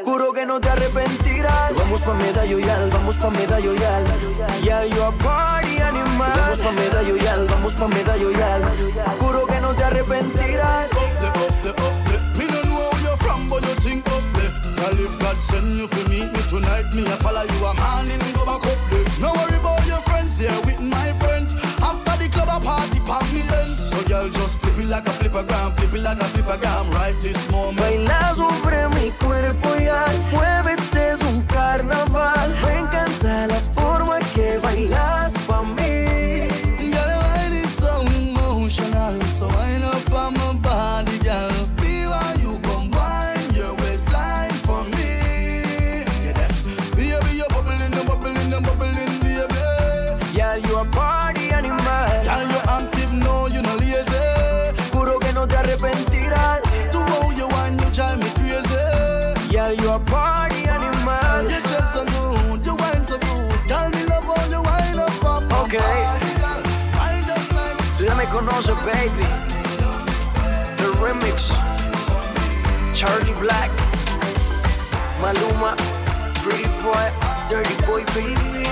Juro 0.06 0.34
que 0.34 0.46
no 0.46 0.60
te 0.60 0.70
arrepentirás. 0.70 1.74
Vamos 1.76 2.02
pa' 2.02 2.14
medallo 2.14 2.60
y 2.60 2.70
al, 2.70 2.90
vamos 2.90 3.18
pa' 3.18 3.30
medallo 3.30 3.74
y 3.74 3.84
al. 3.84 4.04
Yeah, 4.64 4.86
you 4.86 5.04
a 5.04 5.12
party 5.12 5.82
animal. 5.82 6.32
Vamos 6.36 6.60
pa' 6.60 6.72
medallo 6.72 7.18
y 7.18 7.28
al, 7.28 7.48
vamos 7.48 7.74
pa' 7.74 7.88
medallo 7.88 8.32
y 8.32 8.42
al. 8.42 8.62
Juro 9.20 9.46
que 9.46 9.62
no 9.62 9.74
te 9.74 9.84
arrepentirás. 9.84 10.90
But 13.50 13.68
you 13.68 13.76
think 13.84 14.08
up 14.08 14.24
there. 14.32 14.50
Girl, 14.78 15.06
if 15.06 15.20
God 15.20 15.36
send 15.36 15.78
you 15.78 15.86
to 15.86 16.10
meet 16.10 16.32
me 16.32 16.42
tonight, 16.48 16.86
me 16.96 17.04
I 17.04 17.18
follow 17.20 17.44
you 17.44 17.66
a 17.66 17.74
man 17.76 18.10
and 18.10 18.34
go 18.34 18.46
back 18.46 18.64
up 18.64 18.80
there. 18.90 19.04
No 19.20 19.34
worry 19.34 19.58
about 19.58 19.86
your 19.86 20.00
friends, 20.08 20.38
they're 20.38 20.62
with 20.62 20.80
my 20.80 21.12
friends. 21.20 21.31
A 22.52 22.60
party, 22.60 23.42
then. 23.48 23.78
So 23.78 24.04
girl, 24.10 24.28
just 24.30 24.60
flip 24.60 24.78
it 24.78 24.88
like 24.88 25.08
a 25.08 25.12
flippergram, 25.12 25.74
flip 25.78 25.94
it 25.94 26.02
like 26.02 26.20
a 26.20 26.24
flipper 26.26 26.58
flippergram 26.58 26.94
right 26.94 27.16
this 27.22 27.50
moment. 27.50 27.78
Baila 27.78 28.36
sobre 28.36 28.90
mi 28.90 29.10
cuerpo 29.12 29.70
y 29.80 29.88
al 29.88 30.61
baby. 68.94 69.28
The 70.82 70.90
remix. 71.04 71.50
Charlie 72.96 73.34
Black. 73.40 73.70
Maluma. 75.22 75.76
Pretty 76.44 76.68
boy. 76.84 77.06
Dirty 77.50 77.76
boy, 77.86 78.04
baby. 78.16 78.68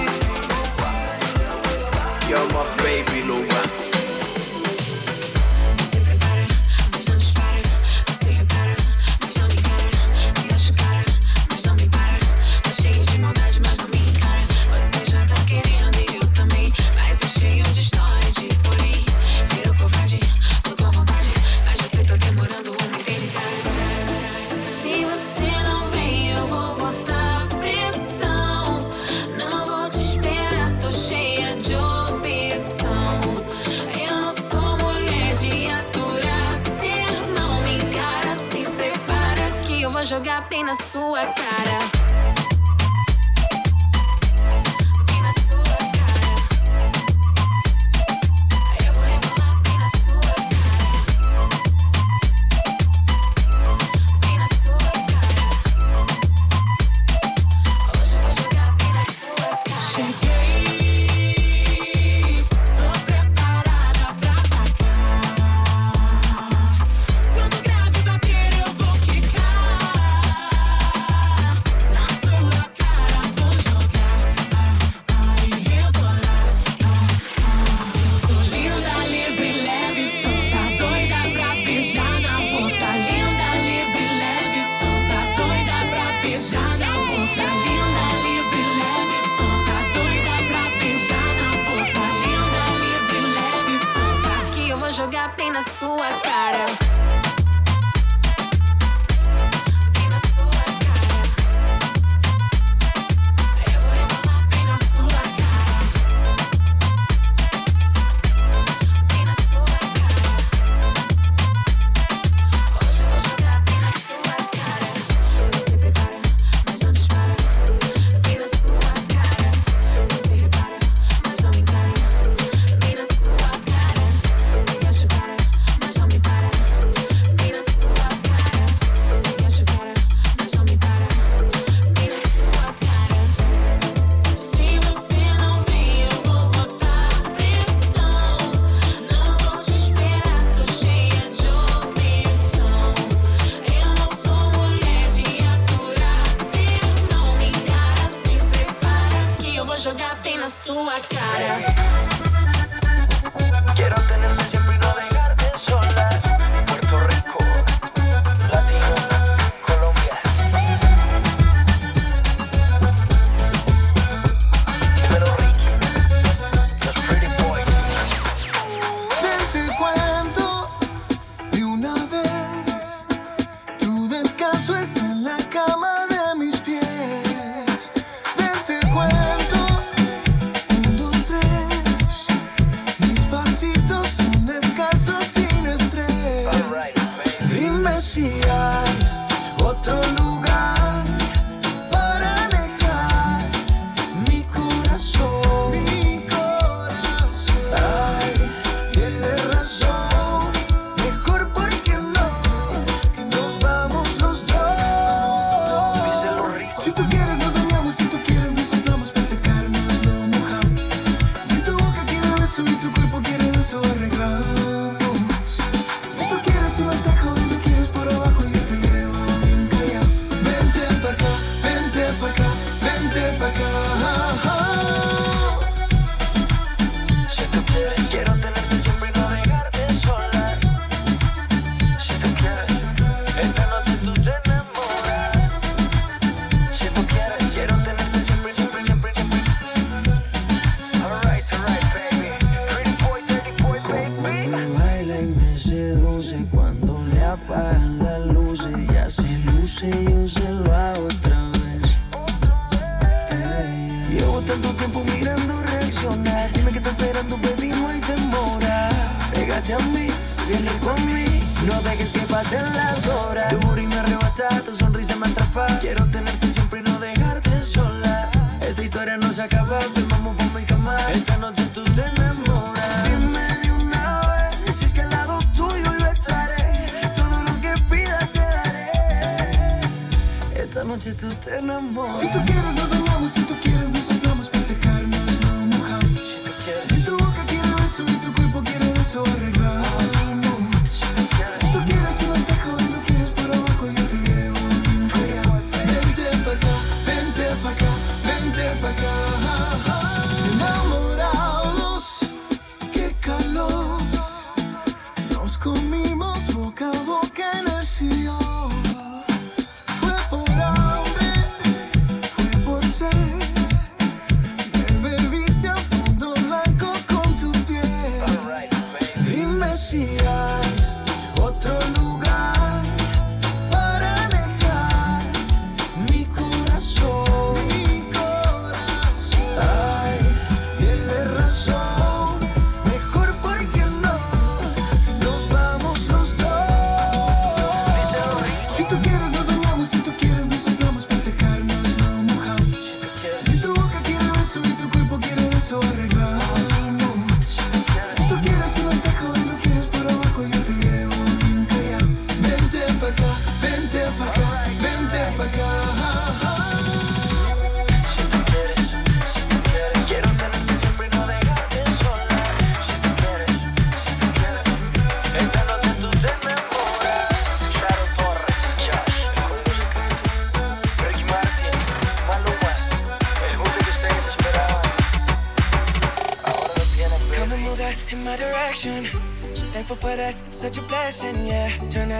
You're 2.29 2.47
my 2.53 2.63
baby, 2.83 3.23
Lou. 3.23 3.48
jogar 40.19 40.49
bem 40.49 40.65
na 40.65 40.75
sua 40.75 41.27
cara. 41.27 41.98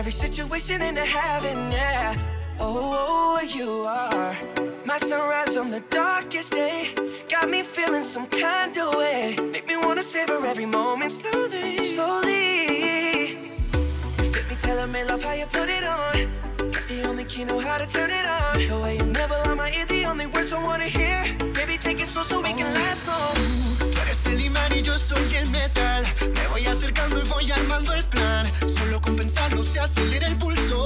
Every 0.10 0.27
situation 0.27 0.81
into 0.81 1.06
heaven, 1.06 1.72
yeah. 1.72 2.15
Oh, 2.60 2.80
oh, 2.81 3.38
oh, 3.38 3.41
you 3.44 3.84
are 3.86 4.36
my 4.84 4.98
sunrise 4.98 5.56
on 5.56 5.69
the 5.69 5.81
darkest 5.91 6.52
day. 6.52 6.95
Got 7.30 7.48
me 7.48 7.61
feeling 7.61 8.02
some 8.02 8.26
kind 8.26 8.76
of 8.76 8.95
way. 8.95 9.38
Make 9.52 9.68
me 9.68 9.77
wanna 9.77 10.02
savor 10.02 10.44
every 10.44 10.65
moment 10.65 11.11
slowly, 11.11 11.84
slowly. 11.84 13.34
You 13.34 14.31
fit 14.34 14.49
me, 14.49 14.56
tell 14.56 14.88
me 14.88 15.03
love 15.03 15.22
how 15.22 15.34
you 15.34 15.45
put 15.45 15.69
it 15.69 15.84
on. 15.84 16.48
the 16.90 17.07
only 17.07 17.24
key 17.24 17.45
know 17.45 17.60
how 17.60 17.78
to 17.78 17.86
turn 17.86 18.10
it 18.10 18.26
on. 18.26 18.68
The 18.68 18.80
way 18.80 18.98
you 18.98 19.06
never 19.06 19.36
lie, 19.45 19.53
my 19.53 19.70
ear, 19.72 19.86
the 19.86 20.06
only 20.06 20.26
words 20.26 20.52
I 20.52 20.61
wanna 20.61 20.86
hear. 20.86 21.36
Baby, 21.53 21.78
take 21.78 21.99
it 22.02 22.07
slow 22.07 22.24
so 22.24 22.41
we 22.41 22.52
can 22.53 22.74
last 22.74 23.07
long. 23.07 23.91
Tú 23.94 24.02
eres 24.02 24.26
el 24.26 24.41
imán 24.41 24.72
y 24.76 24.82
yo 24.82 24.98
soy 24.98 25.36
el 25.36 25.49
metal. 25.52 26.03
Me 26.36 26.48
voy 26.48 26.66
acercando 26.66 27.20
y 27.20 27.28
voy 27.30 27.52
armando 27.52 27.94
el 27.94 28.03
plan. 28.06 28.45
Solo 28.68 28.99
con 29.02 29.16
pensarlo 29.16 29.64
se 29.64 29.80
acelera 29.80 30.28
el 30.28 30.38
pulso. 30.38 30.86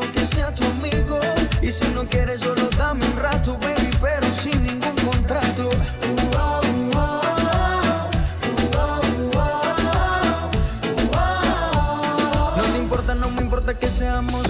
que 0.00 0.26
sea 0.26 0.52
tu 0.52 0.64
amigo. 0.64 1.18
Y 1.62 1.70
si 1.70 1.86
no 1.94 2.08
quieres, 2.08 2.40
solo 2.40 2.68
dame 2.76 3.04
un 3.04 3.16
rato, 3.16 3.56
baby, 3.60 3.90
pero 4.00 4.26
sin 4.32 4.62
ningún 4.64 4.94
contrato. 4.96 5.68
No 12.56 12.62
te 12.72 12.78
importa, 12.78 13.14
No 13.14 13.30
me 13.30 13.42
importa 13.42 13.74
que 13.74 13.88
seamos 13.88 14.47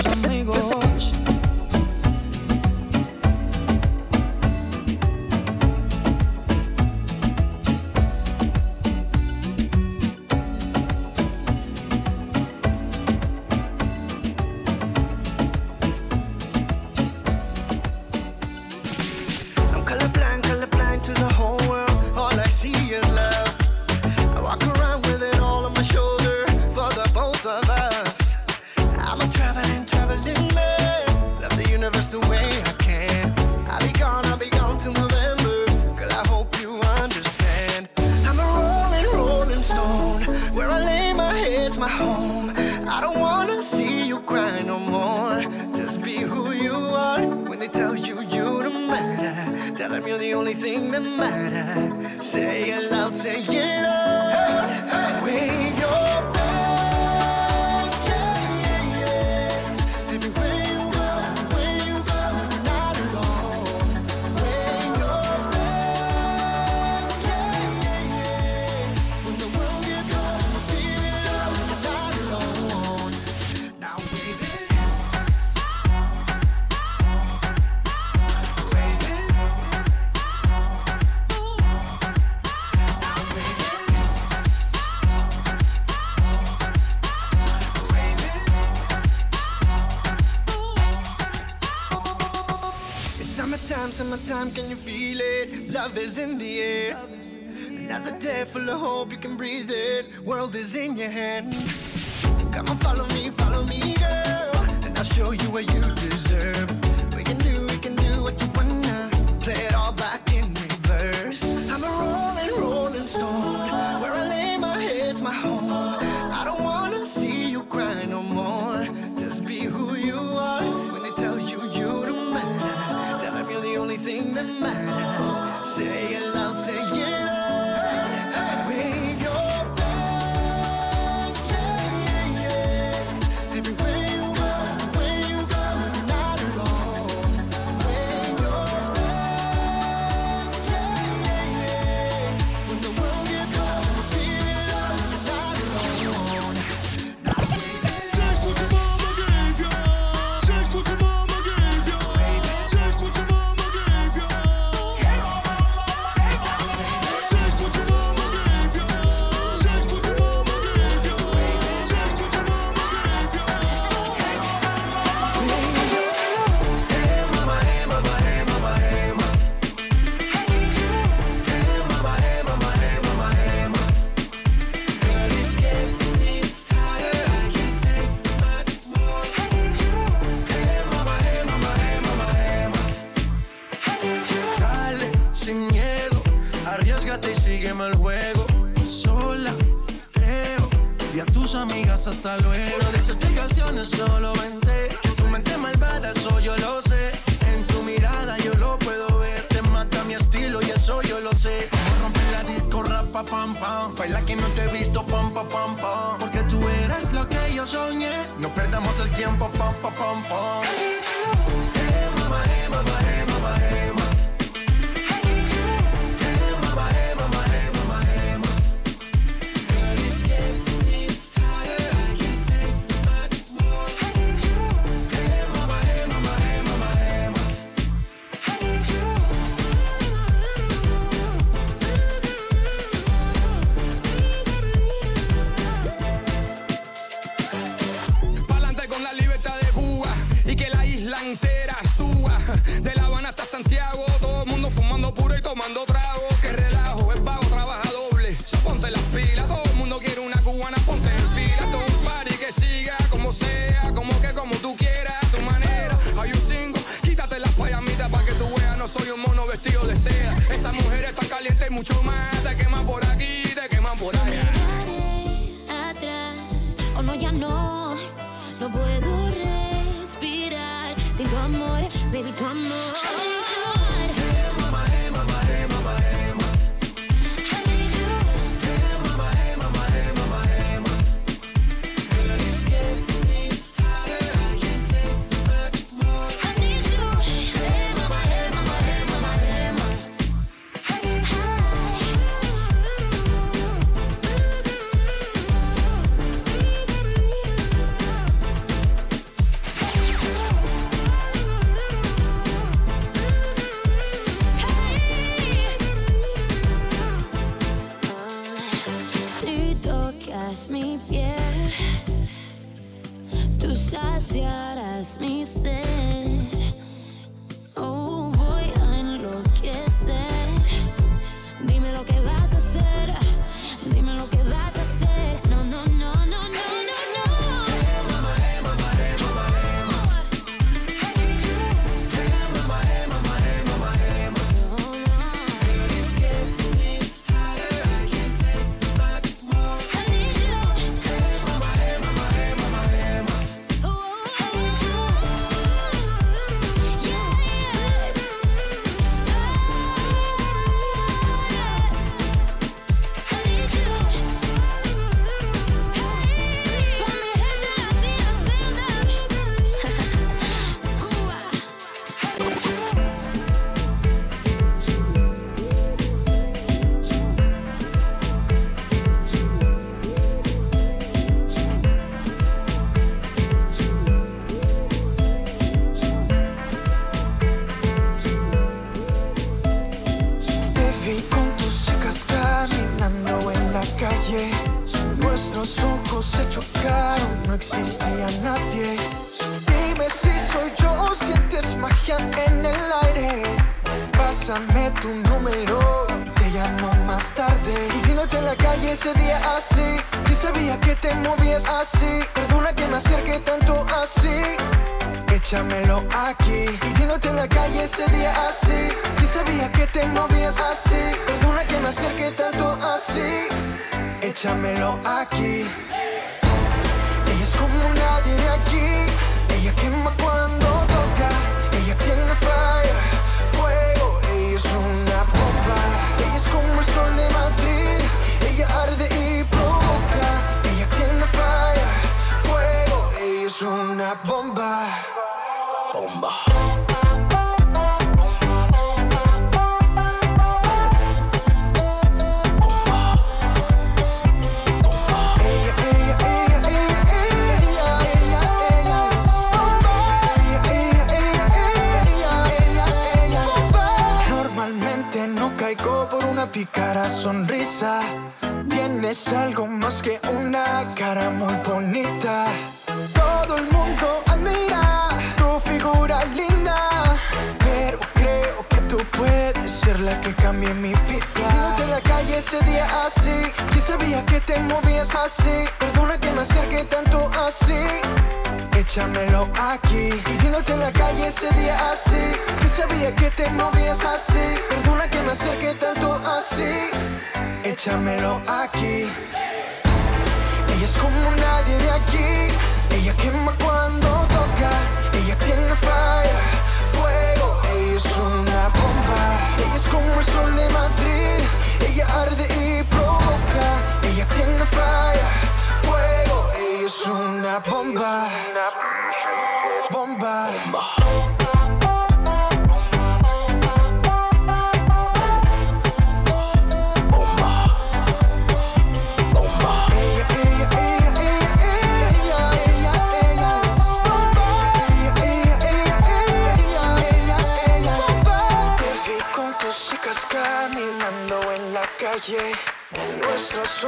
hasta 192.28 192.48
luego. 192.48 192.78
No 192.82 192.92
des 192.92 193.08
explicaciones, 193.08 193.88
solo 193.90 194.32
vente. 194.34 194.88
Tu 195.16 195.24
mente 195.28 195.56
malvada, 195.56 196.10
eso 196.10 196.40
yo 196.40 196.56
lo 196.56 196.82
sé. 196.82 197.12
En 197.52 197.66
tu 197.66 197.82
mirada 197.82 198.36
yo 198.38 198.54
lo 198.54 198.78
puedo 198.78 199.18
ver. 199.18 199.42
Te 199.48 199.62
mata 199.62 200.04
mi 200.04 200.14
estilo 200.14 200.60
y 200.62 200.70
eso 200.70 201.00
yo 201.02 201.20
lo 201.20 201.32
sé. 201.34 201.68
Vamos 201.70 201.92
a 201.92 202.02
romper 202.02 202.22
la 202.32 202.42
disco, 202.44 202.82
rapa, 202.82 203.22
pam, 203.24 203.54
pam. 203.54 203.94
Baila 203.96 204.20
que 204.22 204.36
no 204.36 204.46
te 204.48 204.64
he 204.64 204.68
visto, 204.68 205.04
pam, 205.06 205.32
pam, 205.32 205.48
pam, 205.48 205.76
pam. 205.76 206.18
Porque 206.18 206.42
tú 206.44 206.60
eres 206.84 207.12
lo 207.12 207.28
que 207.28 207.54
yo 207.54 207.66
soñé. 207.66 208.26
No 208.38 208.54
perdamos 208.54 208.98
el 209.00 209.10
tiempo, 209.10 209.50
pam, 209.58 209.74
pam, 209.82 209.92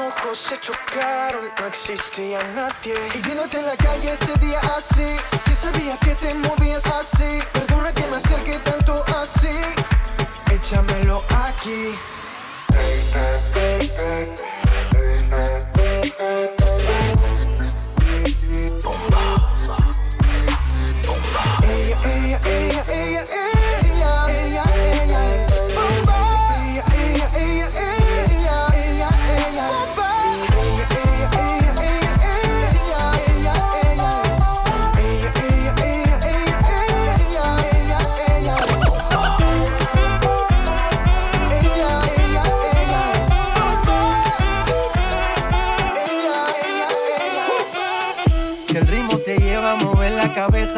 ojos 0.06 0.38
se 0.38 0.58
chocaron, 0.60 1.50
no 1.58 1.66
existía 1.66 2.38
nadie. 2.54 2.94
Y 3.14 3.18
viéndote 3.22 3.58
en 3.58 3.66
la 3.66 3.76
calle 3.76 4.12
ese 4.12 4.32
día 4.38 4.60
así 4.76 5.16
Que 5.44 5.54
sabía 5.54 5.96
que 5.98 6.14
te 6.14 6.34
movías 6.34 6.86
así 6.86 7.38
Perdona 7.52 7.92
que 7.92 8.06
me 8.06 8.16
acerque 8.16 8.58
tanto 8.64 9.04
así 9.20 9.48
Échamelo 10.52 11.22
aquí. 11.28 11.94
Ella, 12.72 13.40
ella, 22.04 22.40
ella, 22.44 22.84
ella, 22.88 23.22
ella 23.22 23.39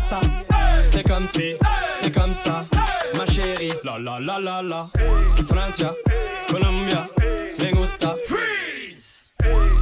Apenas 0.00 0.10
comienza. 0.10 0.20
C'est 0.82 1.06
comme 1.06 1.26
si, 1.26 1.54
c'est 1.90 2.12
comme 2.12 2.32
ça, 2.32 2.64
ma 3.16 3.26
chérie. 3.26 3.72
La 3.84 3.98
la 3.98 4.18
la 4.18 4.38
la 4.38 4.62
la. 4.62 4.90
Francia, 5.48 5.92
Colombia, 6.48 7.08
me 7.58 7.72
gusta. 7.72 8.14
Freeze. 8.26 9.24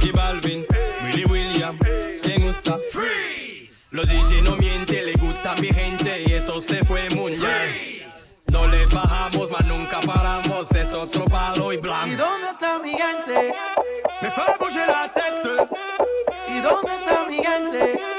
Y 0.01 0.11
Balvin, 0.11 0.65
Willy 1.05 1.25
William, 1.25 1.77
me 2.25 2.37
gusta. 2.39 2.77
Freeze. 2.91 3.87
Los 3.91 4.07
DJ 4.07 4.41
no 4.43 4.55
mienten, 4.57 5.05
le 5.05 5.13
gusta 5.13 5.53
a 5.53 5.55
mi 5.61 5.71
gente 5.71 6.23
y 6.25 6.33
eso 6.33 6.61
se 6.61 6.83
fue 6.83 7.09
muy 7.15 7.31
bien. 7.35 7.99
No 8.51 8.67
le 8.67 8.85
bajamos, 8.87 9.49
mas 9.51 9.65
nunca 9.67 9.99
paramos, 9.99 10.71
es 10.71 10.93
otro 10.93 11.25
palo 11.25 11.71
y 11.71 11.75
¿Y 11.75 11.79
blanco. 11.79 12.23
dónde 12.23 12.49
está 12.49 12.79
mi 12.79 12.91
gente? 12.91 13.53
Me 14.21 14.31
fue 14.31 14.43
bouger 14.59 14.87
la 14.87 15.11
tête. 15.13 15.49
¿Y 16.47 16.59
dónde 16.61 16.95
está 16.95 17.25
mi 17.27 17.37
gente? 17.37 18.18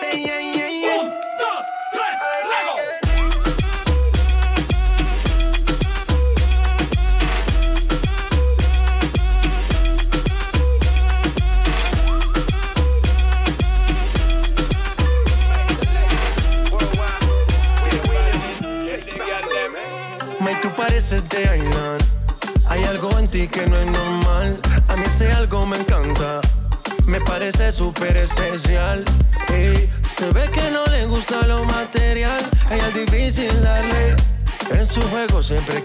Sí, 0.00 0.22
yeah, 0.24 0.40
yeah, 0.40 0.68
yeah. 0.70 1.59
Siempre 35.50 35.79